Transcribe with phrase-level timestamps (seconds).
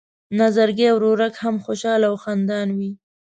[0.39, 2.91] نظرګی ورورک هم خوشحاله او خندان وي.